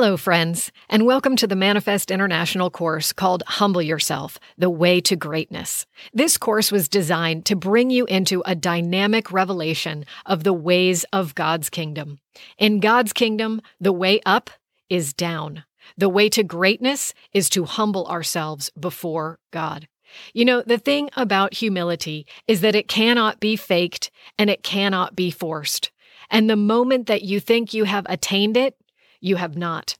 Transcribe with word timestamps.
Hello, 0.00 0.16
friends, 0.16 0.72
and 0.88 1.04
welcome 1.04 1.36
to 1.36 1.46
the 1.46 1.54
Manifest 1.54 2.10
International 2.10 2.70
course 2.70 3.12
called 3.12 3.42
Humble 3.46 3.82
Yourself 3.82 4.38
The 4.56 4.70
Way 4.70 4.98
to 5.02 5.14
Greatness. 5.14 5.84
This 6.14 6.38
course 6.38 6.72
was 6.72 6.88
designed 6.88 7.44
to 7.44 7.54
bring 7.54 7.90
you 7.90 8.06
into 8.06 8.42
a 8.46 8.54
dynamic 8.54 9.30
revelation 9.30 10.06
of 10.24 10.42
the 10.42 10.54
ways 10.54 11.04
of 11.12 11.34
God's 11.34 11.68
kingdom. 11.68 12.18
In 12.56 12.80
God's 12.80 13.12
kingdom, 13.12 13.60
the 13.78 13.92
way 13.92 14.22
up 14.24 14.48
is 14.88 15.12
down. 15.12 15.64
The 15.98 16.08
way 16.08 16.30
to 16.30 16.42
greatness 16.42 17.12
is 17.34 17.50
to 17.50 17.66
humble 17.66 18.06
ourselves 18.06 18.70
before 18.80 19.38
God. 19.50 19.86
You 20.32 20.46
know, 20.46 20.62
the 20.62 20.78
thing 20.78 21.10
about 21.14 21.52
humility 21.52 22.26
is 22.48 22.62
that 22.62 22.74
it 22.74 22.88
cannot 22.88 23.38
be 23.38 23.54
faked 23.54 24.10
and 24.38 24.48
it 24.48 24.62
cannot 24.62 25.14
be 25.14 25.30
forced. 25.30 25.90
And 26.30 26.48
the 26.48 26.56
moment 26.56 27.06
that 27.08 27.22
you 27.22 27.38
think 27.38 27.74
you 27.74 27.84
have 27.84 28.06
attained 28.08 28.56
it, 28.56 28.76
you 29.20 29.36
have 29.36 29.56
not. 29.56 29.96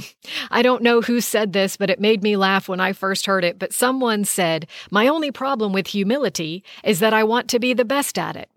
I 0.50 0.62
don't 0.62 0.82
know 0.82 1.00
who 1.00 1.20
said 1.20 1.52
this, 1.52 1.76
but 1.76 1.90
it 1.90 2.00
made 2.00 2.22
me 2.22 2.36
laugh 2.36 2.68
when 2.68 2.80
I 2.80 2.92
first 2.92 3.26
heard 3.26 3.44
it. 3.44 3.58
But 3.58 3.72
someone 3.72 4.24
said, 4.24 4.66
My 4.90 5.08
only 5.08 5.30
problem 5.30 5.72
with 5.72 5.88
humility 5.88 6.62
is 6.84 7.00
that 7.00 7.14
I 7.14 7.24
want 7.24 7.48
to 7.50 7.58
be 7.58 7.72
the 7.72 7.84
best 7.84 8.18
at 8.18 8.36
it. 8.36 8.50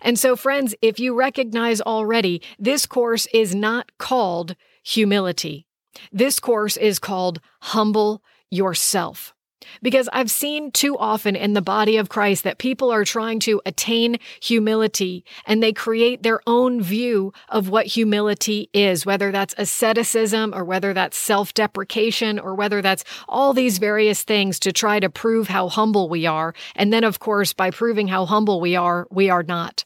And 0.00 0.18
so, 0.18 0.36
friends, 0.36 0.74
if 0.80 0.98
you 1.00 1.14
recognize 1.14 1.80
already, 1.80 2.42
this 2.58 2.86
course 2.86 3.26
is 3.34 3.54
not 3.54 3.90
called 3.98 4.54
humility. 4.82 5.66
This 6.10 6.40
course 6.40 6.76
is 6.76 6.98
called 6.98 7.40
Humble 7.60 8.22
Yourself. 8.50 9.34
Because 9.82 10.08
I've 10.12 10.30
seen 10.30 10.70
too 10.70 10.96
often 10.98 11.36
in 11.36 11.54
the 11.54 11.62
body 11.62 11.96
of 11.96 12.08
Christ 12.08 12.44
that 12.44 12.58
people 12.58 12.90
are 12.90 13.04
trying 13.04 13.40
to 13.40 13.60
attain 13.66 14.18
humility 14.40 15.24
and 15.46 15.62
they 15.62 15.72
create 15.72 16.22
their 16.22 16.40
own 16.46 16.80
view 16.82 17.32
of 17.48 17.68
what 17.68 17.86
humility 17.86 18.68
is, 18.72 19.06
whether 19.06 19.30
that's 19.30 19.54
asceticism 19.58 20.54
or 20.54 20.64
whether 20.64 20.92
that's 20.92 21.16
self 21.16 21.54
deprecation 21.54 22.38
or 22.38 22.54
whether 22.54 22.82
that's 22.82 23.04
all 23.28 23.52
these 23.52 23.78
various 23.78 24.22
things 24.22 24.58
to 24.60 24.72
try 24.72 25.00
to 25.00 25.10
prove 25.10 25.48
how 25.48 25.68
humble 25.68 26.08
we 26.08 26.26
are. 26.26 26.54
And 26.74 26.92
then, 26.92 27.04
of 27.04 27.18
course, 27.18 27.52
by 27.52 27.70
proving 27.70 28.08
how 28.08 28.26
humble 28.26 28.60
we 28.60 28.76
are, 28.76 29.06
we 29.10 29.30
are 29.30 29.42
not. 29.42 29.84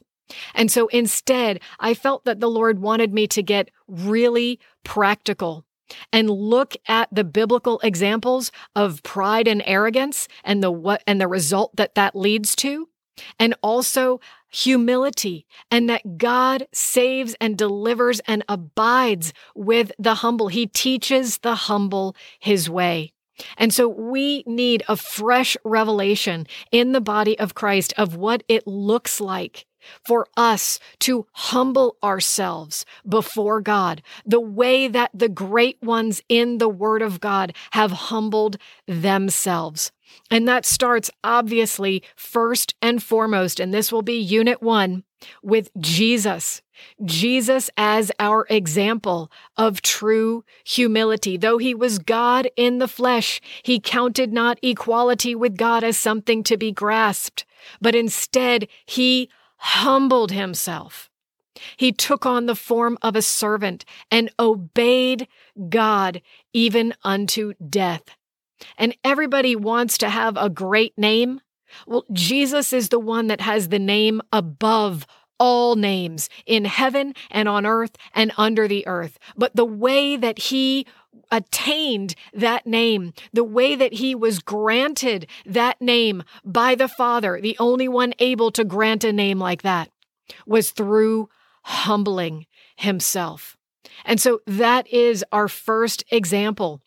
And 0.54 0.70
so 0.70 0.88
instead, 0.88 1.60
I 1.78 1.94
felt 1.94 2.24
that 2.24 2.40
the 2.40 2.50
Lord 2.50 2.80
wanted 2.80 3.12
me 3.12 3.26
to 3.28 3.42
get 3.42 3.70
really 3.86 4.58
practical 4.84 5.64
and 6.12 6.30
look 6.30 6.76
at 6.86 7.08
the 7.12 7.24
biblical 7.24 7.80
examples 7.82 8.50
of 8.74 9.02
pride 9.02 9.48
and 9.48 9.62
arrogance 9.66 10.28
and 10.44 10.62
the 10.62 10.70
what 10.70 11.02
and 11.06 11.20
the 11.20 11.28
result 11.28 11.74
that 11.76 11.94
that 11.94 12.16
leads 12.16 12.56
to 12.56 12.88
and 13.38 13.54
also 13.62 14.20
humility 14.50 15.46
and 15.70 15.88
that 15.88 16.18
God 16.18 16.66
saves 16.72 17.34
and 17.40 17.56
delivers 17.56 18.20
and 18.20 18.44
abides 18.48 19.32
with 19.54 19.92
the 19.98 20.16
humble. 20.16 20.48
He 20.48 20.66
teaches 20.66 21.38
the 21.38 21.54
humble 21.54 22.16
his 22.38 22.68
way. 22.68 23.12
And 23.58 23.72
so 23.72 23.86
we 23.86 24.42
need 24.46 24.82
a 24.88 24.96
fresh 24.96 25.56
revelation 25.62 26.46
in 26.72 26.92
the 26.92 27.02
body 27.02 27.38
of 27.38 27.54
Christ 27.54 27.92
of 27.98 28.16
what 28.16 28.42
it 28.48 28.66
looks 28.66 29.20
like 29.20 29.66
for 30.04 30.26
us 30.36 30.78
to 31.00 31.26
humble 31.32 31.96
ourselves 32.02 32.84
before 33.08 33.60
God, 33.60 34.02
the 34.24 34.40
way 34.40 34.88
that 34.88 35.10
the 35.12 35.28
great 35.28 35.82
ones 35.82 36.22
in 36.28 36.58
the 36.58 36.68
Word 36.68 37.02
of 37.02 37.20
God 37.20 37.54
have 37.72 37.92
humbled 37.92 38.56
themselves. 38.86 39.92
And 40.30 40.46
that 40.48 40.64
starts 40.64 41.10
obviously 41.24 42.02
first 42.14 42.74
and 42.80 43.02
foremost, 43.02 43.60
and 43.60 43.72
this 43.72 43.92
will 43.92 44.02
be 44.02 44.18
unit 44.18 44.62
one 44.62 45.04
with 45.42 45.70
Jesus. 45.78 46.62
Jesus 47.04 47.70
as 47.76 48.12
our 48.18 48.46
example 48.50 49.30
of 49.56 49.82
true 49.82 50.44
humility. 50.64 51.36
Though 51.36 51.58
he 51.58 51.74
was 51.74 51.98
God 51.98 52.48
in 52.56 52.78
the 52.78 52.88
flesh, 52.88 53.40
he 53.62 53.80
counted 53.80 54.32
not 54.32 54.58
equality 54.62 55.34
with 55.34 55.56
God 55.56 55.82
as 55.82 55.96
something 55.96 56.42
to 56.44 56.56
be 56.56 56.72
grasped, 56.72 57.46
but 57.80 57.94
instead 57.94 58.68
he 58.84 59.30
humbled 59.56 60.32
himself. 60.32 61.10
He 61.76 61.92
took 61.92 62.26
on 62.26 62.46
the 62.46 62.54
form 62.54 62.98
of 63.02 63.16
a 63.16 63.22
servant 63.22 63.84
and 64.10 64.30
obeyed 64.38 65.26
God 65.68 66.20
even 66.52 66.94
unto 67.02 67.54
death. 67.68 68.02
And 68.78 68.96
everybody 69.04 69.56
wants 69.56 69.98
to 69.98 70.08
have 70.08 70.36
a 70.36 70.50
great 70.50 70.96
name. 70.96 71.40
Well, 71.86 72.04
Jesus 72.12 72.72
is 72.72 72.88
the 72.88 72.98
one 72.98 73.26
that 73.26 73.40
has 73.40 73.68
the 73.68 73.78
name 73.78 74.22
above 74.32 75.06
all 75.38 75.76
names 75.76 76.30
in 76.46 76.64
heaven 76.64 77.14
and 77.30 77.48
on 77.48 77.66
earth 77.66 77.96
and 78.14 78.32
under 78.38 78.66
the 78.66 78.86
earth. 78.86 79.18
But 79.36 79.54
the 79.54 79.66
way 79.66 80.16
that 80.16 80.38
he 80.38 80.86
attained 81.30 82.14
that 82.32 82.66
name, 82.66 83.12
the 83.32 83.44
way 83.44 83.74
that 83.74 83.94
he 83.94 84.14
was 84.14 84.38
granted 84.38 85.26
that 85.44 85.80
name 85.80 86.22
by 86.44 86.74
the 86.74 86.88
Father, 86.88 87.40
the 87.40 87.56
only 87.58 87.88
one 87.88 88.14
able 88.18 88.50
to 88.52 88.64
grant 88.64 89.04
a 89.04 89.12
name 89.12 89.38
like 89.38 89.62
that, 89.62 89.90
was 90.46 90.70
through 90.70 91.28
humbling 91.62 92.46
himself. 92.76 93.56
And 94.04 94.20
so 94.20 94.40
that 94.46 94.86
is 94.88 95.24
our 95.32 95.48
first 95.48 96.04
example 96.10 96.80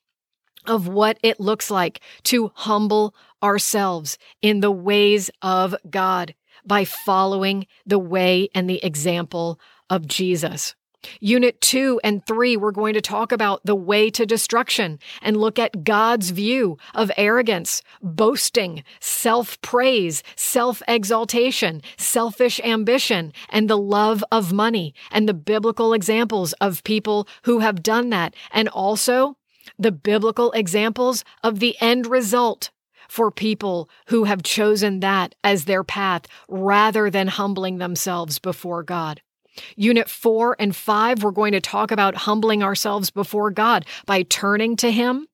of 0.66 0.88
what 0.88 1.18
it 1.24 1.40
looks 1.40 1.72
like 1.72 2.02
to 2.24 2.52
humble 2.54 3.16
ourselves 3.42 4.18
in 4.42 4.60
the 4.60 4.72
ways 4.72 5.32
of 5.42 5.76
God 5.90 6.36
by 6.66 6.86
following 6.86 7.66
the 7.86 8.00
way 8.00 8.50
and 8.54 8.70
the 8.70 8.84
example 8.84 9.60
of 9.90 10.08
Jesus. 10.08 10.76
Unit 11.22 11.60
two 11.62 12.00
and 12.04 12.26
three, 12.26 12.58
we're 12.58 12.72
going 12.72 12.94
to 12.94 13.02
talk 13.02 13.32
about 13.32 13.62
the 13.64 13.76
way 13.76 14.10
to 14.10 14.26
destruction 14.26 15.00
and 15.22 15.38
look 15.38 15.58
at 15.58 15.84
God's 15.84 16.32
view 16.32 16.78
of 16.94 17.12
arrogance, 17.18 17.82
boasting, 18.02 18.84
self 19.00 19.60
praise, 19.62 20.24
self 20.36 20.82
exaltation, 20.88 21.82
selfish 21.98 22.60
ambition, 22.64 23.32
and 23.50 23.70
the 23.70 23.78
love 23.78 24.24
of 24.32 24.52
money, 24.52 24.94
and 25.12 25.28
the 25.28 25.34
biblical 25.34 25.94
examples 25.94 26.54
of 26.54 26.84
people 26.84 27.28
who 27.44 27.60
have 27.60 27.84
done 27.84 28.10
that, 28.10 28.36
and 28.52 28.68
also 28.70 29.38
the 29.78 29.92
biblical 29.92 30.52
examples 30.52 31.24
of 31.44 31.60
the 31.60 31.76
end 31.80 32.08
result 32.08 32.72
for 33.08 33.32
people 33.32 33.90
who 34.08 34.26
have 34.26 34.44
chosen 34.44 35.00
that 35.00 35.34
as 35.44 35.66
their 35.66 35.84
path 35.84 36.26
rather 36.48 37.10
than 37.10 37.28
humbling 37.28 37.78
themselves 37.78 38.38
before 38.38 38.84
God. 38.84 39.22
Unit 39.76 40.10
four 40.10 40.56
and 40.60 40.76
five, 40.76 41.24
we're 41.24 41.32
going 41.32 41.54
to 41.54 41.62
talk 41.62 41.92
about 41.92 42.16
humbling 42.16 42.64
ourselves 42.64 43.10
before 43.10 43.52
God 43.52 43.86
by 44.06 44.24
turning 44.24 44.76
to 44.78 44.92
Him 44.92 45.28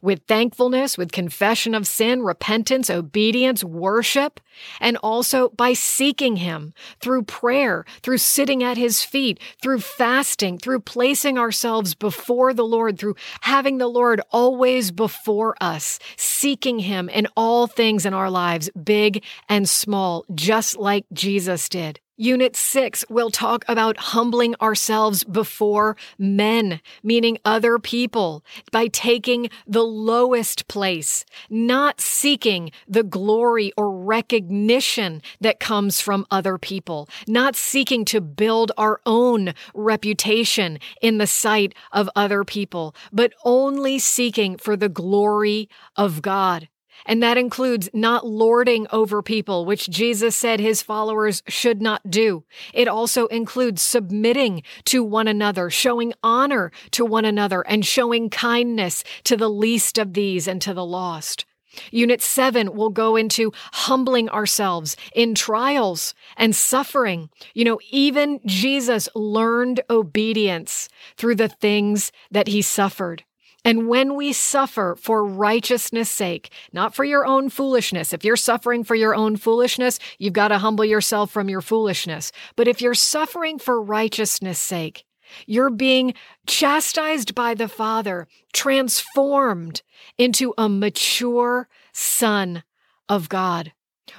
with 0.00 0.22
thankfulness, 0.26 0.96
with 0.96 1.12
confession 1.12 1.74
of 1.74 1.86
sin, 1.86 2.22
repentance, 2.22 2.90
obedience, 2.90 3.62
worship, 3.62 4.40
and 4.80 4.96
also 4.98 5.50
by 5.50 5.72
seeking 5.72 6.36
Him 6.36 6.72
through 7.00 7.22
prayer, 7.24 7.84
through 8.02 8.18
sitting 8.18 8.62
at 8.62 8.76
His 8.76 9.02
feet, 9.02 9.38
through 9.62 9.80
fasting, 9.80 10.58
through 10.58 10.80
placing 10.80 11.38
ourselves 11.38 11.94
before 11.94 12.54
the 12.54 12.64
Lord, 12.64 12.98
through 12.98 13.16
having 13.42 13.78
the 13.78 13.88
Lord 13.88 14.20
always 14.30 14.90
before 14.90 15.56
us, 15.60 15.98
seeking 16.16 16.80
Him 16.80 17.08
in 17.08 17.28
all 17.36 17.66
things 17.66 18.06
in 18.06 18.14
our 18.14 18.30
lives, 18.30 18.70
big 18.70 19.24
and 19.48 19.68
small, 19.68 20.24
just 20.34 20.76
like 20.78 21.04
Jesus 21.12 21.68
did. 21.68 22.00
Unit 22.20 22.56
six 22.56 23.04
will 23.08 23.30
talk 23.30 23.64
about 23.68 23.96
humbling 23.96 24.56
ourselves 24.60 25.22
before 25.22 25.96
men, 26.18 26.80
meaning 27.00 27.38
other 27.44 27.78
people, 27.78 28.44
by 28.72 28.88
taking 28.88 29.48
the 29.68 29.84
lowest 29.84 30.66
place, 30.66 31.24
not 31.48 32.00
seeking 32.00 32.72
the 32.88 33.04
glory 33.04 33.70
or 33.76 33.92
recognition 33.92 35.22
that 35.40 35.60
comes 35.60 36.00
from 36.00 36.26
other 36.28 36.58
people, 36.58 37.08
not 37.28 37.54
seeking 37.54 38.04
to 38.04 38.20
build 38.20 38.72
our 38.76 39.00
own 39.06 39.54
reputation 39.72 40.80
in 41.00 41.18
the 41.18 41.26
sight 41.26 41.72
of 41.92 42.10
other 42.16 42.42
people, 42.42 42.96
but 43.12 43.32
only 43.44 43.96
seeking 43.96 44.56
for 44.56 44.76
the 44.76 44.88
glory 44.88 45.68
of 45.94 46.20
God. 46.20 46.68
And 47.08 47.22
that 47.22 47.38
includes 47.38 47.88
not 47.94 48.26
lording 48.26 48.86
over 48.92 49.22
people, 49.22 49.64
which 49.64 49.88
Jesus 49.88 50.36
said 50.36 50.60
his 50.60 50.82
followers 50.82 51.42
should 51.48 51.80
not 51.80 52.10
do. 52.10 52.44
It 52.74 52.86
also 52.86 53.26
includes 53.28 53.80
submitting 53.80 54.62
to 54.84 55.02
one 55.02 55.26
another, 55.26 55.70
showing 55.70 56.12
honor 56.22 56.70
to 56.92 57.06
one 57.06 57.24
another, 57.24 57.62
and 57.62 57.84
showing 57.84 58.28
kindness 58.28 59.04
to 59.24 59.38
the 59.38 59.48
least 59.48 59.96
of 59.96 60.12
these 60.12 60.46
and 60.46 60.60
to 60.60 60.74
the 60.74 60.84
lost. 60.84 61.46
Unit 61.90 62.20
seven 62.20 62.74
will 62.74 62.90
go 62.90 63.16
into 63.16 63.52
humbling 63.72 64.28
ourselves 64.28 64.96
in 65.14 65.34
trials 65.34 66.14
and 66.36 66.54
suffering. 66.54 67.30
You 67.54 67.64
know, 67.64 67.80
even 67.90 68.40
Jesus 68.44 69.08
learned 69.14 69.80
obedience 69.88 70.88
through 71.16 71.36
the 71.36 71.48
things 71.48 72.12
that 72.30 72.48
he 72.48 72.62
suffered. 72.62 73.24
And 73.64 73.88
when 73.88 74.14
we 74.14 74.32
suffer 74.32 74.96
for 74.98 75.24
righteousness' 75.24 76.10
sake, 76.10 76.50
not 76.72 76.94
for 76.94 77.04
your 77.04 77.26
own 77.26 77.50
foolishness, 77.50 78.12
if 78.12 78.24
you're 78.24 78.36
suffering 78.36 78.84
for 78.84 78.94
your 78.94 79.14
own 79.14 79.36
foolishness, 79.36 79.98
you've 80.18 80.32
got 80.32 80.48
to 80.48 80.58
humble 80.58 80.84
yourself 80.84 81.30
from 81.30 81.48
your 81.48 81.60
foolishness. 81.60 82.32
But 82.56 82.68
if 82.68 82.80
you're 82.80 82.94
suffering 82.94 83.58
for 83.58 83.82
righteousness' 83.82 84.58
sake, 84.58 85.04
You're 85.46 85.70
being 85.70 86.14
chastised 86.46 87.34
by 87.34 87.54
the 87.54 87.68
Father, 87.68 88.26
transformed 88.52 89.82
into 90.16 90.54
a 90.56 90.68
mature 90.68 91.68
son 91.92 92.62
of 93.08 93.28
God. 93.28 93.72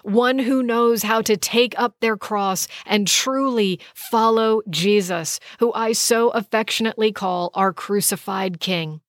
One 0.03 0.39
who 0.39 0.61
knows 0.61 1.03
how 1.03 1.21
to 1.23 1.35
take 1.35 1.77
up 1.79 1.95
their 1.99 2.15
cross 2.15 2.67
and 2.85 3.07
truly 3.07 3.79
follow 3.93 4.61
Jesus, 4.69 5.39
who 5.59 5.73
I 5.73 5.93
so 5.93 6.29
affectionately 6.29 7.11
call 7.11 7.49
our 7.55 7.73
crucified 7.73 8.59
King. 8.59 9.01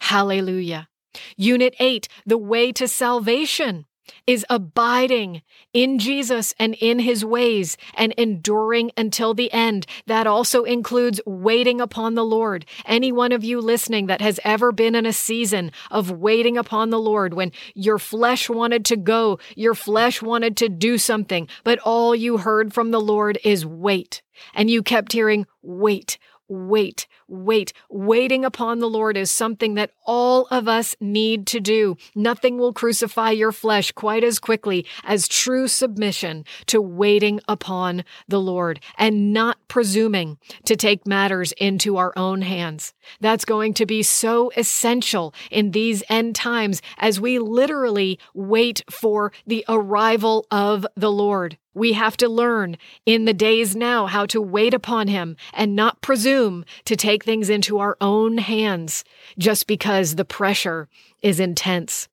Hallelujah. 0.00 0.88
Unit 1.36 1.74
8, 1.78 2.08
the 2.26 2.38
way 2.38 2.72
to 2.72 2.86
salvation 2.86 3.86
is 4.26 4.44
abiding 4.48 5.42
in 5.72 5.98
Jesus 5.98 6.54
and 6.58 6.74
in 6.74 6.98
his 7.00 7.24
ways 7.24 7.76
and 7.94 8.12
enduring 8.16 8.90
until 8.96 9.34
the 9.34 9.52
end. 9.52 9.86
That 10.06 10.26
also 10.26 10.64
includes 10.64 11.20
waiting 11.26 11.80
upon 11.80 12.14
the 12.14 12.24
Lord. 12.24 12.66
Any 12.84 13.12
one 13.12 13.32
of 13.32 13.44
you 13.44 13.60
listening 13.60 14.06
that 14.06 14.20
has 14.20 14.40
ever 14.44 14.72
been 14.72 14.94
in 14.94 15.06
a 15.06 15.12
season 15.12 15.72
of 15.90 16.10
waiting 16.10 16.56
upon 16.56 16.90
the 16.90 17.00
Lord 17.00 17.34
when 17.34 17.52
your 17.74 17.98
flesh 17.98 18.48
wanted 18.48 18.84
to 18.86 18.96
go, 18.96 19.38
your 19.54 19.74
flesh 19.74 20.22
wanted 20.22 20.56
to 20.58 20.68
do 20.68 20.98
something, 20.98 21.48
but 21.64 21.78
all 21.80 22.14
you 22.14 22.38
heard 22.38 22.72
from 22.72 22.90
the 22.90 23.00
Lord 23.00 23.38
is 23.44 23.66
wait. 23.66 24.22
And 24.54 24.70
you 24.70 24.82
kept 24.82 25.12
hearing, 25.12 25.46
wait, 25.62 26.18
wait, 26.48 27.06
wait. 27.28 27.72
Waiting 27.90 28.44
upon 28.44 28.78
the 28.78 28.88
Lord 28.88 29.16
is 29.16 29.30
something 29.30 29.74
that 29.74 29.90
all 30.06 30.46
of 30.50 30.68
us 30.68 30.96
need 31.00 31.46
to 31.48 31.60
do. 31.60 31.96
Nothing 32.14 32.58
will 32.58 32.72
crucify 32.72 33.30
your 33.30 33.52
flesh 33.52 33.92
quite 33.92 34.24
as 34.24 34.38
quickly 34.38 34.86
as 35.04 35.28
true 35.28 35.68
submission 35.68 36.44
to 36.66 36.80
waiting 36.80 37.40
upon 37.48 38.04
the 38.28 38.40
Lord 38.40 38.80
and 38.96 39.32
not 39.32 39.58
presuming 39.68 40.38
to 40.64 40.76
take 40.76 41.06
matters 41.06 41.52
into 41.52 41.96
our 41.96 42.12
own 42.16 42.42
hands. 42.42 42.92
That's 43.20 43.44
going 43.44 43.74
to 43.74 43.86
be 43.86 44.02
so 44.02 44.50
essential 44.56 45.34
in 45.50 45.70
these 45.70 46.02
end 46.08 46.34
times 46.34 46.82
as 46.98 47.20
we 47.20 47.38
literally 47.38 48.18
wait 48.34 48.82
for 48.90 49.32
the 49.46 49.64
arrival 49.68 50.46
of 50.50 50.86
the 50.96 51.10
Lord. 51.10 51.58
We 51.76 51.92
have 51.92 52.16
to 52.18 52.28
learn 52.28 52.78
in 53.04 53.26
the 53.26 53.34
days 53.34 53.76
now 53.76 54.06
how 54.06 54.24
to 54.26 54.40
wait 54.40 54.72
upon 54.72 55.08
him 55.08 55.36
and 55.52 55.76
not 55.76 56.00
presume 56.00 56.64
to 56.86 56.96
take 56.96 57.15
things 57.22 57.50
into 57.50 57.78
our 57.78 57.96
own 58.00 58.38
hands 58.38 59.04
just 59.38 59.66
because 59.66 60.14
the 60.14 60.24
pressure 60.24 60.88
is 61.22 61.40
intense. 61.40 62.08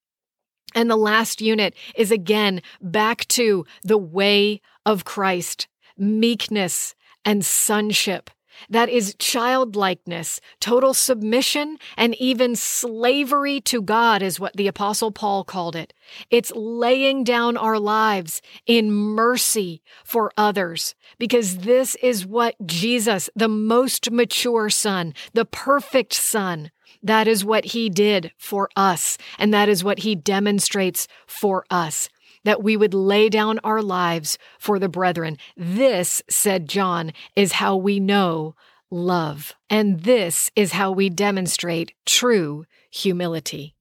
And 0.75 0.89
the 0.89 0.95
last 0.95 1.41
unit 1.41 1.75
is 1.95 2.11
again 2.11 2.61
back 2.81 3.27
to 3.29 3.65
the 3.83 3.97
way 3.97 4.61
of 4.85 5.05
Christ, 5.05 5.67
meekness 5.97 6.95
and 7.23 7.45
sonship. 7.45 8.29
That 8.69 8.89
is 8.89 9.15
childlikeness, 9.19 10.39
total 10.59 10.93
submission, 10.93 11.77
and 11.97 12.15
even 12.15 12.55
slavery 12.55 13.61
to 13.61 13.81
God 13.81 14.21
is 14.21 14.39
what 14.39 14.55
the 14.55 14.67
apostle 14.67 15.11
Paul 15.11 15.43
called 15.43 15.75
it. 15.75 15.93
It's 16.29 16.51
laying 16.55 17.23
down 17.23 17.57
our 17.57 17.79
lives 17.79 18.41
in 18.65 18.91
mercy 18.91 19.81
for 20.03 20.31
others 20.37 20.95
because 21.17 21.59
this 21.59 21.95
is 21.95 22.25
what 22.25 22.55
Jesus, 22.65 23.29
the 23.35 23.47
most 23.47 24.11
mature 24.11 24.69
son, 24.69 25.13
the 25.33 25.45
perfect 25.45 26.13
son, 26.13 26.71
that 27.01 27.27
is 27.27 27.43
what 27.43 27.65
he 27.65 27.89
did 27.89 28.31
for 28.37 28.69
us. 28.75 29.17
And 29.37 29.53
that 29.53 29.69
is 29.69 29.83
what 29.83 29.99
he 29.99 30.15
demonstrates 30.15 31.07
for 31.27 31.65
us 31.69 32.09
that 32.43 32.63
we 32.63 32.77
would 32.77 32.93
lay 32.93 33.29
down 33.29 33.59
our 33.63 33.81
lives 33.81 34.37
for 34.59 34.79
the 34.79 34.89
brethren. 34.89 35.37
This, 35.55 36.21
said 36.29 36.67
John, 36.67 37.11
is 37.35 37.53
how 37.53 37.75
we 37.75 37.99
know 37.99 38.55
love. 38.89 39.55
And 39.69 40.01
this 40.01 40.51
is 40.55 40.73
how 40.73 40.91
we 40.91 41.09
demonstrate 41.09 41.93
true 42.05 42.65
humility. 42.91 43.72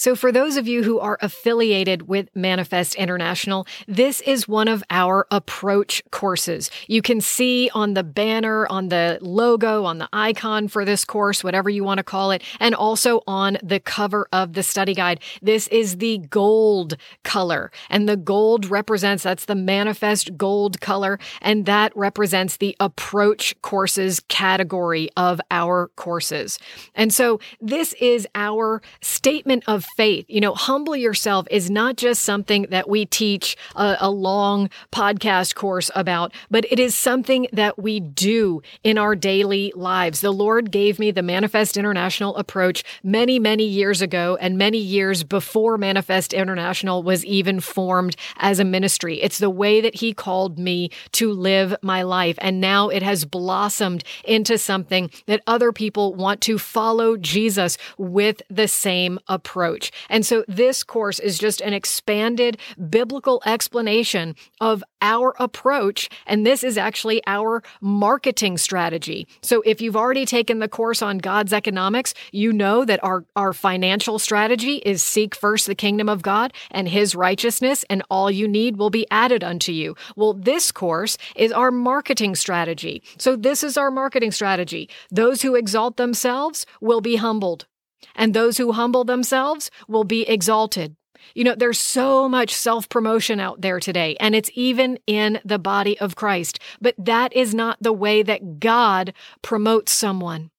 So, 0.00 0.16
for 0.16 0.32
those 0.32 0.56
of 0.56 0.66
you 0.66 0.82
who 0.82 0.98
are 0.98 1.18
affiliated 1.20 2.08
with 2.08 2.34
Manifest 2.34 2.94
International, 2.94 3.66
this 3.86 4.22
is 4.22 4.48
one 4.48 4.66
of 4.66 4.82
our 4.88 5.26
approach 5.30 6.02
courses. 6.10 6.70
You 6.86 7.02
can 7.02 7.20
see 7.20 7.68
on 7.74 7.92
the 7.92 8.02
banner, 8.02 8.66
on 8.68 8.88
the 8.88 9.18
logo, 9.20 9.84
on 9.84 9.98
the 9.98 10.08
icon 10.10 10.68
for 10.68 10.86
this 10.86 11.04
course, 11.04 11.44
whatever 11.44 11.68
you 11.68 11.84
want 11.84 11.98
to 11.98 12.02
call 12.02 12.30
it, 12.30 12.42
and 12.60 12.74
also 12.74 13.20
on 13.26 13.58
the 13.62 13.78
cover 13.78 14.26
of 14.32 14.54
the 14.54 14.62
study 14.62 14.94
guide. 14.94 15.20
This 15.42 15.68
is 15.68 15.98
the 15.98 16.16
gold 16.30 16.96
color, 17.22 17.70
and 17.90 18.08
the 18.08 18.16
gold 18.16 18.70
represents 18.70 19.24
that's 19.24 19.44
the 19.44 19.54
Manifest 19.54 20.34
gold 20.38 20.80
color, 20.80 21.18
and 21.42 21.66
that 21.66 21.94
represents 21.94 22.56
the 22.56 22.74
approach 22.80 23.54
courses 23.60 24.22
category 24.28 25.10
of 25.18 25.42
our 25.50 25.88
courses. 25.96 26.58
And 26.94 27.12
so, 27.12 27.38
this 27.60 27.92
is 28.00 28.26
our 28.34 28.80
statement 29.02 29.64
of 29.66 29.84
faith. 29.96 30.24
You 30.28 30.40
know, 30.40 30.54
humble 30.54 30.96
yourself 30.96 31.46
is 31.50 31.70
not 31.70 31.96
just 31.96 32.22
something 32.22 32.66
that 32.70 32.88
we 32.88 33.06
teach 33.06 33.56
a, 33.76 33.96
a, 34.00 34.10
long 34.10 34.68
podcast 34.92 35.54
course 35.54 35.90
about, 35.94 36.32
but 36.50 36.64
it 36.70 36.78
is 36.78 36.94
something 36.94 37.46
that 37.52 37.78
we 37.78 38.00
do 38.00 38.62
in 38.84 38.98
our 38.98 39.14
daily 39.14 39.72
lives. 39.74 40.20
The 40.20 40.32
Lord 40.32 40.70
gave 40.70 40.98
me 40.98 41.10
the 41.10 41.22
Manifest 41.22 41.76
International 41.76 42.36
approach 42.36 42.84
many, 43.02 43.38
many 43.38 43.64
years 43.64 44.02
ago 44.02 44.36
and 44.40 44.58
many 44.58 44.78
years 44.78 45.22
before 45.22 45.78
Manifest 45.78 46.32
International 46.32 47.02
was 47.02 47.24
even 47.24 47.60
formed 47.60 48.16
as 48.36 48.58
a 48.58 48.64
ministry. 48.64 49.22
It's 49.22 49.38
the 49.38 49.50
way 49.50 49.80
that 49.80 49.96
He 49.96 50.12
called 50.12 50.58
me 50.58 50.90
to 51.12 51.32
live 51.32 51.74
my 51.82 52.02
life. 52.02 52.36
And 52.40 52.60
now 52.60 52.88
it 52.88 53.02
has 53.02 53.24
blossomed 53.24 54.04
into 54.24 54.58
something 54.58 55.10
that 55.26 55.42
other 55.46 55.72
people 55.72 56.14
want 56.14 56.40
to 56.42 56.58
follow 56.58 57.16
Jesus 57.16 57.78
with 57.96 58.42
the 58.50 58.68
same 58.68 59.18
approach 59.28 59.79
And 60.08 60.26
so 60.26 60.44
this 60.48 60.82
course 60.82 61.18
is 61.18 61.38
just 61.38 61.60
an 61.60 61.72
expanded 61.72 62.58
biblical 62.88 63.40
explanation 63.46 64.34
of 64.60 64.82
our 65.00 65.34
approach. 65.38 66.08
And 66.26 66.44
this 66.44 66.62
is 66.62 66.76
actually 66.76 67.22
our 67.26 67.62
marketing 67.80 68.58
strategy. 68.58 69.26
So 69.42 69.62
if 69.64 69.80
you've 69.80 69.96
already 69.96 70.26
taken 70.26 70.58
the 70.58 70.68
course 70.68 71.00
on 71.02 71.18
God's 71.18 71.52
economics, 71.52 72.14
you 72.32 72.52
know 72.52 72.84
that 72.84 73.02
our, 73.02 73.24
our 73.36 73.52
financial 73.52 74.18
strategy 74.18 74.76
is 74.84 75.02
seek 75.02 75.34
first 75.34 75.66
the 75.66 75.74
kingdom 75.74 76.08
of 76.08 76.22
God 76.22 76.52
and 76.70 76.88
his 76.88 77.14
righteousness, 77.14 77.84
and 77.88 78.02
all 78.10 78.30
you 78.30 78.46
need 78.46 78.76
will 78.76 78.90
be 78.90 79.06
added 79.10 79.42
unto 79.42 79.72
you. 79.72 79.96
Well, 80.16 80.34
this 80.34 80.72
course 80.72 81.16
is 81.36 81.52
our 81.52 81.70
marketing 81.70 82.34
strategy. 82.34 83.02
So 83.18 83.36
this 83.36 83.62
is 83.62 83.76
our 83.76 83.90
marketing 83.90 84.32
strategy. 84.32 84.88
Those 85.10 85.42
who 85.42 85.54
exalt 85.54 85.96
themselves 85.96 86.66
will 86.80 87.00
be 87.00 87.16
humbled 87.16 87.66
and 88.14 88.34
those 88.34 88.58
who 88.58 88.72
humble 88.72 89.04
themselves 89.04 89.70
will 89.88 90.04
be 90.04 90.22
exalted. 90.22 90.96
You 91.34 91.44
know, 91.44 91.54
there's 91.54 91.78
so 91.78 92.28
much 92.28 92.54
self 92.54 92.88
promotion 92.88 93.40
out 93.40 93.60
there 93.60 93.80
today, 93.80 94.16
and 94.20 94.34
it's 94.34 94.50
even 94.54 94.98
in 95.06 95.40
the 95.44 95.58
body 95.58 95.98
of 96.00 96.16
Christ. 96.16 96.58
But 96.80 96.94
that 96.98 97.32
is 97.34 97.54
not 97.54 97.78
the 97.80 97.92
way 97.92 98.22
that 98.22 98.58
God 98.58 99.12
promotes 99.42 99.92
someone. 99.92 100.50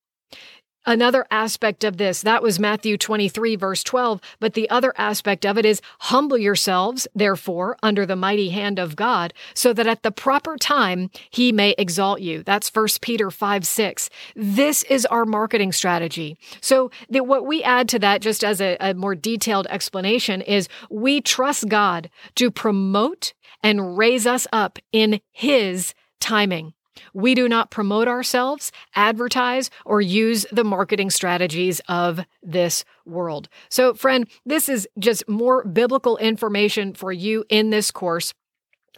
Another 0.86 1.26
aspect 1.30 1.84
of 1.84 1.98
this, 1.98 2.22
that 2.24 2.42
was 2.42 2.60
Matthew 2.60 2.98
23, 2.98 3.56
verse 3.56 3.84
12. 3.84 4.20
But 4.40 4.54
the 4.54 4.70
other 4.70 4.94
aspect 4.98 5.46
of 5.46 5.58
it 5.58 5.66
is 5.66 5.82
humble 6.00 6.40
yourselves, 6.40 7.08
therefore, 7.14 7.78
under 7.84 8.06
the 8.06 8.16
mighty 8.16 8.50
hand 8.50 8.80
of 8.80 8.96
God, 8.96 9.34
so 9.54 9.74
that 9.74 9.86
at 9.86 10.02
the 10.02 10.12
proper 10.12 10.58
time 10.58 11.12
he 11.30 11.52
may 11.52 11.76
exalt 11.78 12.22
you. 12.22 12.42
That's 12.42 12.74
1 12.74 12.88
Peter 13.02 13.30
5, 13.30 13.66
6. 13.66 14.10
This 14.36 14.82
is 14.84 15.06
our 15.06 15.26
marketing 15.26 15.72
strategy. 15.72 16.38
So 16.62 16.90
the, 17.10 17.24
what 17.24 17.46
we 17.46 17.62
add 17.62 17.88
to 17.90 18.00
that, 18.00 18.22
just 18.22 18.44
as 18.44 18.60
a, 18.60 18.76
a 18.80 18.96
more 18.96 19.14
detailed 19.14 19.68
explanation, 19.70 20.42
is 20.42 20.68
we 20.90 21.22
trust 21.22 21.70
God 21.70 22.10
to 22.36 22.50
promote 22.50 23.34
and 23.62 23.98
raise 23.98 24.26
us 24.26 24.48
up 24.52 24.80
in 24.92 25.22
his 25.32 25.94
timing. 26.20 26.74
We 27.14 27.36
do 27.36 27.48
not 27.48 27.72
promote 27.72 28.08
ourselves, 28.08 28.72
advertise, 28.96 29.70
or 29.86 30.02
use 30.02 30.46
the 30.52 30.64
marketing 30.64 31.10
strategies 31.10 31.82
of 31.88 32.22
this 32.44 32.84
world. 33.06 33.50
So, 33.70 33.94
friend, 33.94 34.28
this 34.46 34.70
is 34.70 34.88
just 35.00 35.28
more 35.28 35.64
biblical 35.66 36.18
information 36.18 36.94
for 36.94 37.12
you 37.12 37.44
in 37.50 37.70
this 37.70 37.92
course. 37.92 38.34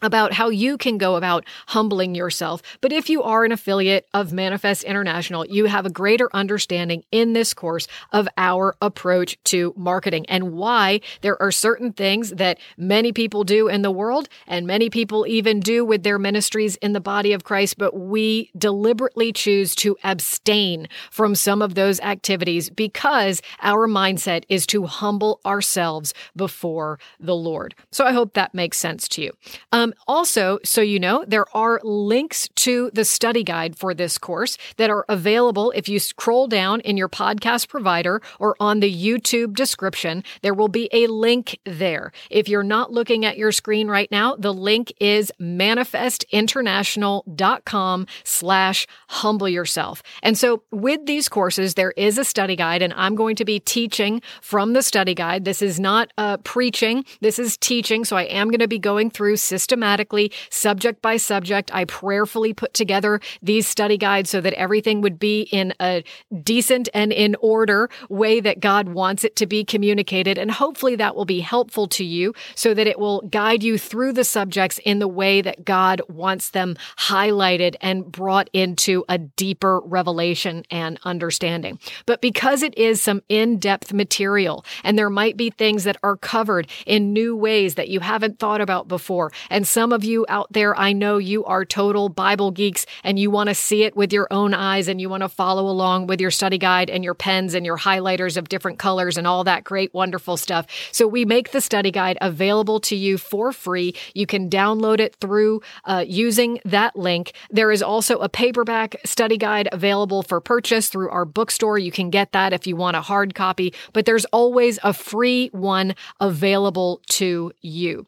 About 0.05 0.33
how 0.33 0.49
you 0.49 0.77
can 0.77 0.97
go 0.97 1.15
about 1.15 1.45
humbling 1.67 2.15
yourself. 2.15 2.61
But 2.81 2.91
if 2.91 3.09
you 3.09 3.23
are 3.23 3.45
an 3.45 3.51
affiliate 3.51 4.07
of 4.13 4.33
Manifest 4.33 4.83
International, 4.83 5.45
you 5.45 5.65
have 5.65 5.85
a 5.85 5.89
greater 5.89 6.29
understanding 6.33 7.03
in 7.11 7.33
this 7.33 7.53
course 7.53 7.87
of 8.11 8.27
our 8.37 8.75
approach 8.81 9.37
to 9.45 9.73
marketing 9.77 10.25
and 10.27 10.53
why 10.53 11.01
there 11.21 11.41
are 11.41 11.51
certain 11.51 11.93
things 11.93 12.31
that 12.31 12.59
many 12.77 13.11
people 13.11 13.43
do 13.43 13.67
in 13.67 13.81
the 13.81 13.91
world 13.91 14.29
and 14.47 14.67
many 14.67 14.89
people 14.89 15.25
even 15.27 15.59
do 15.59 15.85
with 15.85 16.03
their 16.03 16.19
ministries 16.19 16.75
in 16.77 16.93
the 16.93 16.99
body 16.99 17.33
of 17.33 17.43
Christ, 17.43 17.77
but 17.77 17.97
we 17.97 18.51
deliberately 18.57 19.31
choose 19.31 19.75
to 19.75 19.97
abstain 20.03 20.87
from 21.11 21.35
some 21.35 21.61
of 21.61 21.75
those 21.75 21.99
activities 22.01 22.69
because 22.69 23.41
our 23.61 23.87
mindset 23.87 24.43
is 24.49 24.65
to 24.67 24.85
humble 24.85 25.39
ourselves 25.45 26.13
before 26.35 26.99
the 27.19 27.35
Lord. 27.35 27.75
So 27.91 28.05
I 28.05 28.11
hope 28.11 28.33
that 28.33 28.53
makes 28.53 28.77
sense 28.77 29.07
to 29.09 29.21
you. 29.21 29.31
Um, 29.71 29.92
also, 30.07 30.59
so 30.63 30.81
you 30.81 30.99
know, 30.99 31.23
there 31.27 31.45
are 31.55 31.79
links 31.83 32.49
to 32.55 32.89
the 32.93 33.05
study 33.05 33.43
guide 33.43 33.77
for 33.77 33.93
this 33.93 34.17
course 34.17 34.57
that 34.77 34.89
are 34.89 35.05
available 35.07 35.69
if 35.71 35.87
you 35.87 35.99
scroll 35.99 36.47
down 36.47 36.79
in 36.81 36.97
your 36.97 37.09
podcast 37.09 37.67
provider 37.67 38.21
or 38.39 38.55
on 38.59 38.79
the 38.79 38.91
YouTube 38.91 39.53
description. 39.53 40.23
There 40.41 40.53
will 40.53 40.67
be 40.67 40.89
a 40.91 41.07
link 41.07 41.57
there. 41.65 42.11
If 42.29 42.47
you're 42.49 42.63
not 42.63 42.91
looking 42.91 43.25
at 43.25 43.37
your 43.37 43.51
screen 43.51 43.87
right 43.87 44.09
now, 44.11 44.35
the 44.35 44.53
link 44.53 44.93
is 44.99 45.31
manifestinternational.com 45.39 48.07
slash 48.23 48.87
humble 49.09 49.49
yourself. 49.49 50.01
And 50.21 50.37
so 50.37 50.61
with 50.71 51.05
these 51.05 51.29
courses, 51.29 51.75
there 51.75 51.91
is 51.91 52.17
a 52.17 52.23
study 52.23 52.55
guide 52.55 52.81
and 52.81 52.93
I'm 52.95 53.13
going 53.15 53.35
to 53.35 53.45
be 53.45 53.59
teaching 53.59 54.21
from 54.41 54.73
the 54.73 54.81
study 54.81 55.13
guide. 55.13 55.45
This 55.45 55.61
is 55.61 55.79
not 55.79 56.11
uh, 56.17 56.37
preaching. 56.37 57.05
This 57.21 57.37
is 57.39 57.57
teaching. 57.57 58.05
So 58.05 58.15
I 58.15 58.23
am 58.23 58.49
going 58.49 58.59
to 58.59 58.67
be 58.67 58.79
going 58.79 59.11
through 59.11 59.37
systematic 59.37 59.82
systematically, 59.83 60.31
subject 60.49 61.01
by 61.01 61.17
subject. 61.17 61.69
I 61.73 61.85
prayerfully 61.85 62.53
put 62.53 62.73
together 62.73 63.19
these 63.41 63.67
study 63.67 63.97
guides 63.97 64.29
so 64.29 64.39
that 64.39 64.53
everything 64.53 65.01
would 65.01 65.19
be 65.19 65.41
in 65.51 65.73
a 65.79 66.03
decent 66.43 66.87
and 66.93 67.11
in 67.11 67.35
order 67.41 67.89
way 68.09 68.39
that 68.39 68.61
God 68.61 68.89
wants 68.89 69.25
it 69.25 69.35
to 69.37 69.45
be 69.45 69.65
communicated. 69.65 70.37
And 70.37 70.51
hopefully 70.51 70.95
that 70.95 71.15
will 71.15 71.25
be 71.25 71.41
helpful 71.41 71.87
to 71.89 72.05
you 72.05 72.33
so 72.55 72.73
that 72.73 72.87
it 72.87 72.97
will 72.97 73.21
guide 73.23 73.61
you 73.61 73.77
through 73.77 74.13
the 74.13 74.23
subjects 74.23 74.79
in 74.85 74.99
the 74.99 75.07
way 75.07 75.41
that 75.41 75.65
God 75.65 76.01
wants 76.07 76.51
them 76.51 76.77
highlighted 76.97 77.75
and 77.81 78.09
brought 78.09 78.49
into 78.53 79.03
a 79.09 79.17
deeper 79.17 79.81
revelation 79.81 80.63
and 80.71 80.97
understanding. 81.03 81.77
But 82.05 82.21
because 82.21 82.63
it 82.63 82.77
is 82.77 83.01
some 83.01 83.21
in 83.27 83.57
depth 83.57 83.91
material 83.91 84.63
and 84.83 84.97
there 84.97 85.09
might 85.09 85.35
be 85.35 85.49
things 85.49 85.83
that 85.83 85.97
are 86.03 86.15
covered 86.15 86.67
in 86.85 87.11
new 87.11 87.35
ways 87.35 87.75
that 87.75 87.89
you 87.89 87.99
haven't 87.99 88.39
thought 88.39 88.61
about 88.61 88.87
before, 88.87 89.31
and 89.63 89.67
some 89.69 89.93
of 89.93 90.03
you 90.03 90.25
out 90.27 90.51
there, 90.51 90.77
I 90.77 90.91
know 90.91 91.19
you 91.19 91.45
are 91.45 91.63
total 91.63 92.09
Bible 92.09 92.51
geeks 92.51 92.85
and 93.01 93.17
you 93.17 93.31
want 93.31 93.47
to 93.47 93.55
see 93.55 93.83
it 93.83 93.95
with 93.95 94.11
your 94.11 94.27
own 94.29 94.53
eyes 94.53 94.89
and 94.89 94.99
you 94.99 95.07
want 95.07 95.23
to 95.23 95.29
follow 95.29 95.69
along 95.69 96.07
with 96.07 96.19
your 96.19 96.31
study 96.31 96.57
guide 96.57 96.89
and 96.89 97.01
your 97.01 97.13
pens 97.13 97.53
and 97.53 97.65
your 97.65 97.77
highlighters 97.77 98.35
of 98.35 98.49
different 98.49 98.77
colors 98.77 99.17
and 99.17 99.25
all 99.25 99.45
that 99.45 99.63
great, 99.63 99.93
wonderful 99.93 100.35
stuff. 100.35 100.65
So 100.91 101.07
we 101.07 101.23
make 101.23 101.51
the 101.51 101.61
study 101.61 101.91
guide 101.91 102.17
available 102.19 102.81
to 102.81 102.97
you 102.97 103.17
for 103.17 103.53
free. 103.53 103.95
You 104.13 104.25
can 104.25 104.49
download 104.49 104.99
it 104.99 105.15
through 105.15 105.61
uh, 105.85 106.03
using 106.05 106.59
that 106.65 106.97
link. 106.97 107.31
There 107.49 107.71
is 107.71 107.81
also 107.81 108.17
a 108.17 108.27
paperback 108.27 108.97
study 109.05 109.37
guide 109.37 109.69
available 109.71 110.23
for 110.23 110.41
purchase 110.41 110.89
through 110.89 111.09
our 111.09 111.23
bookstore. 111.23 111.77
You 111.77 111.93
can 111.93 112.09
get 112.09 112.33
that 112.33 112.51
if 112.51 112.67
you 112.67 112.75
want 112.75 112.97
a 112.97 113.01
hard 113.01 113.33
copy, 113.33 113.73
but 113.93 114.05
there's 114.05 114.25
always 114.25 114.77
a 114.83 114.91
free 114.91 115.47
one 115.53 115.95
available 116.19 117.01
to 117.11 117.53
you. 117.61 118.07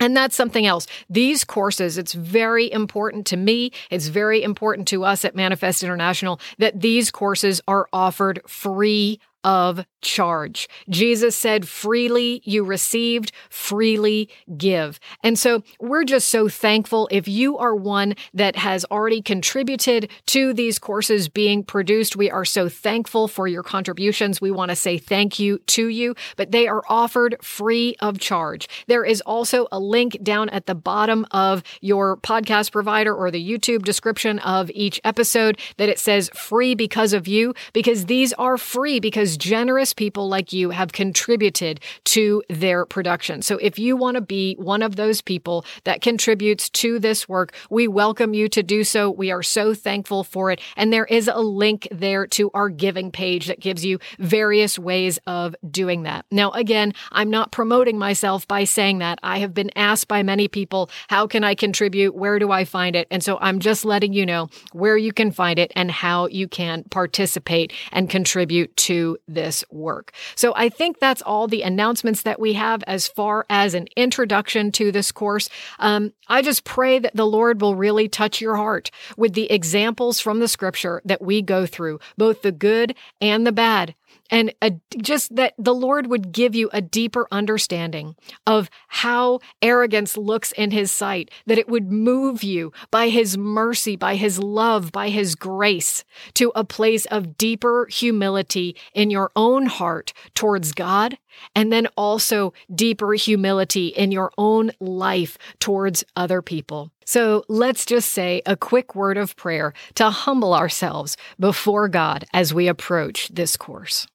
And 0.00 0.16
that's 0.16 0.36
something 0.36 0.66
else. 0.66 0.86
These 1.10 1.44
courses, 1.44 1.98
it's 1.98 2.12
very 2.12 2.70
important 2.70 3.26
to 3.28 3.36
me. 3.36 3.72
It's 3.90 4.08
very 4.08 4.42
important 4.42 4.88
to 4.88 5.04
us 5.04 5.24
at 5.24 5.34
Manifest 5.34 5.82
International 5.82 6.40
that 6.58 6.80
these 6.80 7.10
courses 7.10 7.60
are 7.66 7.88
offered 7.92 8.40
free 8.46 9.20
of 9.48 9.82
charge. 10.02 10.68
Jesus 10.90 11.34
said, 11.34 11.66
freely 11.66 12.42
you 12.44 12.62
received, 12.62 13.32
freely 13.48 14.28
give. 14.58 15.00
And 15.24 15.38
so 15.38 15.62
we're 15.80 16.04
just 16.04 16.28
so 16.28 16.50
thankful 16.50 17.08
if 17.10 17.26
you 17.26 17.56
are 17.56 17.74
one 17.74 18.14
that 18.34 18.56
has 18.56 18.84
already 18.90 19.22
contributed 19.22 20.10
to 20.26 20.52
these 20.52 20.78
courses 20.78 21.30
being 21.30 21.64
produced. 21.64 22.14
We 22.14 22.30
are 22.30 22.44
so 22.44 22.68
thankful 22.68 23.26
for 23.26 23.48
your 23.48 23.62
contributions. 23.62 24.38
We 24.38 24.50
want 24.50 24.68
to 24.68 24.76
say 24.76 24.98
thank 24.98 25.38
you 25.38 25.58
to 25.68 25.88
you, 25.88 26.14
but 26.36 26.50
they 26.50 26.68
are 26.68 26.82
offered 26.86 27.36
free 27.42 27.96
of 28.00 28.18
charge. 28.18 28.68
There 28.86 29.04
is 29.04 29.22
also 29.22 29.66
a 29.72 29.80
link 29.80 30.22
down 30.22 30.50
at 30.50 30.66
the 30.66 30.74
bottom 30.74 31.26
of 31.30 31.62
your 31.80 32.18
podcast 32.18 32.70
provider 32.70 33.14
or 33.14 33.30
the 33.30 33.42
YouTube 33.42 33.82
description 33.82 34.40
of 34.40 34.70
each 34.74 35.00
episode 35.04 35.58
that 35.78 35.88
it 35.88 35.98
says 35.98 36.28
free 36.34 36.74
because 36.74 37.14
of 37.14 37.26
you, 37.26 37.54
because 37.72 38.04
these 38.04 38.34
are 38.34 38.58
free 38.58 39.00
because 39.00 39.37
generous 39.38 39.94
people 39.94 40.28
like 40.28 40.52
you 40.52 40.70
have 40.70 40.92
contributed 40.92 41.80
to 42.04 42.42
their 42.48 42.84
production. 42.84 43.42
So 43.42 43.56
if 43.58 43.78
you 43.78 43.96
want 43.96 44.16
to 44.16 44.20
be 44.20 44.54
one 44.56 44.82
of 44.82 44.96
those 44.96 45.20
people 45.20 45.64
that 45.84 46.02
contributes 46.02 46.68
to 46.70 46.98
this 46.98 47.28
work, 47.28 47.54
we 47.70 47.88
welcome 47.88 48.34
you 48.34 48.48
to 48.48 48.62
do 48.62 48.84
so. 48.84 49.10
We 49.10 49.30
are 49.30 49.42
so 49.42 49.74
thankful 49.74 50.24
for 50.24 50.50
it. 50.50 50.60
And 50.76 50.92
there 50.92 51.04
is 51.04 51.28
a 51.28 51.38
link 51.38 51.88
there 51.90 52.26
to 52.28 52.50
our 52.54 52.68
giving 52.68 53.10
page 53.10 53.46
that 53.46 53.60
gives 53.60 53.84
you 53.84 53.98
various 54.18 54.78
ways 54.78 55.18
of 55.26 55.54
doing 55.70 56.02
that. 56.02 56.24
Now, 56.30 56.50
again, 56.50 56.92
I'm 57.12 57.30
not 57.30 57.52
promoting 57.52 57.98
myself 57.98 58.46
by 58.46 58.64
saying 58.64 58.98
that. 58.98 59.18
I 59.22 59.38
have 59.38 59.54
been 59.54 59.70
asked 59.76 60.08
by 60.08 60.22
many 60.22 60.48
people, 60.48 60.90
how 61.08 61.26
can 61.26 61.44
I 61.44 61.54
contribute? 61.54 62.14
Where 62.14 62.38
do 62.38 62.50
I 62.50 62.64
find 62.64 62.96
it? 62.96 63.06
And 63.10 63.22
so 63.22 63.38
I'm 63.40 63.60
just 63.60 63.84
letting 63.84 64.12
you 64.12 64.26
know 64.26 64.48
where 64.72 64.96
you 64.96 65.12
can 65.12 65.30
find 65.30 65.58
it 65.58 65.72
and 65.76 65.90
how 65.90 66.26
you 66.26 66.48
can 66.48 66.84
participate 66.84 67.72
and 67.92 68.10
contribute 68.10 68.76
to 68.76 69.18
this 69.28 69.64
work. 69.70 70.12
So 70.34 70.52
I 70.56 70.68
think 70.68 70.98
that's 70.98 71.22
all 71.22 71.46
the 71.46 71.62
announcements 71.62 72.22
that 72.22 72.40
we 72.40 72.54
have 72.54 72.82
as 72.84 73.06
far 73.06 73.46
as 73.48 73.74
an 73.74 73.86
introduction 73.96 74.72
to 74.72 74.90
this 74.90 75.12
course. 75.12 75.48
Um, 75.78 76.12
I 76.26 76.42
just 76.42 76.64
pray 76.64 76.98
that 76.98 77.14
the 77.14 77.26
Lord 77.26 77.60
will 77.60 77.76
really 77.76 78.08
touch 78.08 78.40
your 78.40 78.56
heart 78.56 78.90
with 79.16 79.34
the 79.34 79.50
examples 79.50 80.20
from 80.20 80.40
the 80.40 80.48
scripture 80.48 81.02
that 81.04 81.22
we 81.22 81.42
go 81.42 81.66
through, 81.66 82.00
both 82.16 82.42
the 82.42 82.52
good 82.52 82.94
and 83.20 83.46
the 83.46 83.52
bad 83.52 83.94
and 84.30 84.52
a, 84.62 84.72
just 84.96 85.34
that 85.36 85.54
the 85.58 85.74
Lord 85.74 86.06
would 86.08 86.32
give 86.32 86.54
you 86.54 86.68
a 86.72 86.80
deeper 86.80 87.26
understanding 87.30 88.16
of 88.46 88.70
how 88.88 89.40
arrogance 89.62 90.16
looks 90.16 90.52
in 90.52 90.70
his 90.70 90.92
sight, 90.92 91.30
that 91.46 91.58
it 91.58 91.68
would 91.68 91.90
move 91.90 92.42
you 92.42 92.72
by 92.90 93.08
his 93.08 93.38
mercy, 93.38 93.96
by 93.96 94.16
his 94.16 94.38
love, 94.38 94.92
by 94.92 95.08
his 95.08 95.34
grace 95.34 96.04
to 96.34 96.52
a 96.54 96.64
place 96.64 97.06
of 97.06 97.38
deeper 97.38 97.86
humility 97.90 98.76
in 98.94 99.10
your 99.10 99.30
own 99.36 99.66
heart 99.66 100.12
towards 100.34 100.72
God, 100.72 101.18
and 101.54 101.72
then 101.72 101.86
also 101.96 102.52
deeper 102.74 103.14
humility 103.14 103.88
in 103.88 104.10
your 104.10 104.30
own 104.36 104.72
life 104.80 105.38
towards 105.60 106.04
other 106.16 106.42
people. 106.42 106.90
So 107.04 107.44
let's 107.48 107.86
just 107.86 108.10
say 108.10 108.42
a 108.44 108.56
quick 108.56 108.94
word 108.94 109.16
of 109.16 109.34
prayer 109.36 109.72
to 109.94 110.10
humble 110.10 110.52
ourselves 110.52 111.16
before 111.40 111.88
God 111.88 112.26
as 112.34 112.52
we 112.52 112.68
approach 112.68 113.28
this 113.28 113.56
course. 113.56 114.06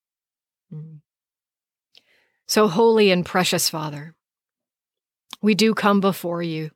Mm. 0.73 0.99
So, 2.47 2.67
holy 2.67 3.11
and 3.11 3.25
precious 3.25 3.69
Father, 3.69 4.15
we 5.41 5.55
do 5.55 5.73
come 5.73 5.99
before 5.99 6.41
you, 6.41 6.71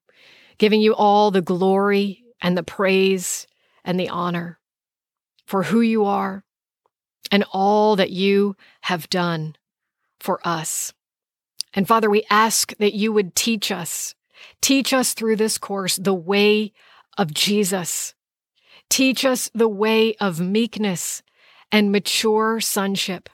giving 0.58 0.82
you 0.82 0.94
all 0.96 1.32
the 1.32 1.42
glory 1.42 2.24
and 2.42 2.58
the 2.58 2.64
praise 2.64 3.48
and 3.84 4.00
the 4.00 4.10
honor 4.10 4.60
for 5.46 5.64
who 5.64 5.82
you 5.82 6.06
are 6.06 6.44
and 7.32 7.44
all 7.52 7.96
that 7.96 8.12
you 8.12 8.56
have 8.82 9.10
done 9.10 9.56
for 10.20 10.40
us. 10.46 10.94
And 11.74 11.88
Father, 11.88 12.10
we 12.10 12.26
ask 12.30 12.76
that 12.78 12.94
you 12.94 13.12
would 13.14 13.36
teach 13.36 13.72
us, 13.72 14.16
teach 14.62 14.94
us 14.94 15.14
through 15.14 15.36
this 15.36 15.58
course 15.58 15.98
the 15.98 16.14
way 16.14 16.74
of 17.18 17.34
Jesus. 17.34 18.14
Teach 18.90 19.26
us 19.26 19.50
the 19.54 19.68
way 19.68 20.16
of 20.16 20.40
meekness 20.40 21.22
and 21.72 21.92
mature 21.92 22.60
sonship. 22.60 23.30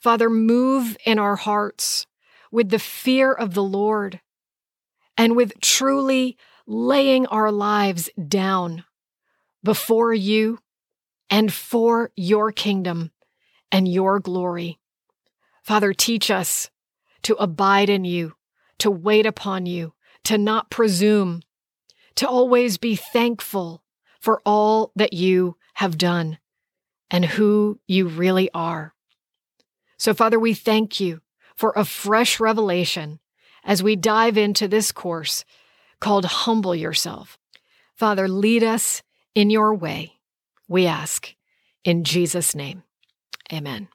Father, 0.00 0.30
move 0.30 0.96
in 1.04 1.18
our 1.18 1.36
hearts 1.36 2.06
with 2.50 2.70
the 2.70 2.78
fear 2.78 3.32
of 3.32 3.54
the 3.54 3.62
Lord 3.62 4.20
and 5.16 5.36
with 5.36 5.60
truly 5.60 6.36
laying 6.66 7.26
our 7.26 7.50
lives 7.50 8.10
down 8.28 8.84
before 9.62 10.14
you 10.14 10.58
and 11.30 11.52
for 11.52 12.10
your 12.16 12.52
kingdom 12.52 13.10
and 13.72 13.88
your 13.88 14.20
glory. 14.20 14.78
Father, 15.62 15.92
teach 15.92 16.30
us 16.30 16.70
to 17.22 17.34
abide 17.36 17.90
in 17.90 18.04
you, 18.04 18.34
to 18.78 18.90
wait 18.90 19.26
upon 19.26 19.66
you, 19.66 19.94
to 20.24 20.38
not 20.38 20.70
presume, 20.70 21.42
to 22.14 22.28
always 22.28 22.78
be 22.78 22.94
thankful 22.94 23.82
for 24.20 24.40
all 24.46 24.92
that 24.94 25.12
you 25.12 25.56
have 25.74 25.98
done 25.98 26.38
and 27.10 27.24
who 27.24 27.80
you 27.86 28.08
really 28.08 28.50
are. 28.54 28.94
So, 29.98 30.14
Father, 30.14 30.38
we 30.38 30.54
thank 30.54 31.00
you 31.00 31.20
for 31.54 31.72
a 31.74 31.84
fresh 31.84 32.38
revelation 32.38 33.18
as 33.64 33.82
we 33.82 33.96
dive 33.96 34.36
into 34.36 34.68
this 34.68 34.92
course. 34.92 35.44
called 35.98 36.26
Humble 36.26 36.74
Yourself. 36.74 37.38
Father, 37.94 38.28
lead 38.28 38.62
us 38.62 39.02
in 39.34 39.48
your 39.48 39.74
way, 39.74 40.12
we 40.68 40.86
ask. 40.86 41.34
In 41.84 42.04
Jesus' 42.04 42.54
name, 42.54 42.82
amen. 43.52 43.88